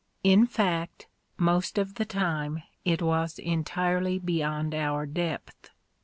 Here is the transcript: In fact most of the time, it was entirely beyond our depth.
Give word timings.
In 0.23 0.47
fact 0.47 1.05
most 1.37 1.77
of 1.77 1.93
the 1.93 2.05
time, 2.05 2.63
it 2.83 3.03
was 3.03 3.37
entirely 3.37 4.17
beyond 4.17 4.73
our 4.73 5.05
depth. 5.05 5.69